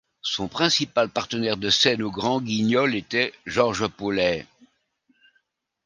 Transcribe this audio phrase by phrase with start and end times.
[0.23, 4.47] Son principal partenaire de scène au Grand Guignol était Georges Paulais.